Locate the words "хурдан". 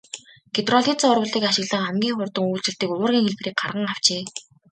2.17-2.45